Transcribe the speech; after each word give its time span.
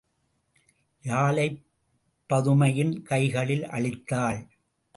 யாழைப் 1.03 1.59
பதுமையின் 2.29 3.01
கைகளில் 3.01 3.65
அளித்தாள். 3.65 4.41